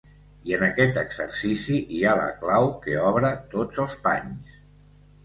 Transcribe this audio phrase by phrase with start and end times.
[0.51, 4.57] I en aquest exercici hi ha la clau que obre tots els panys.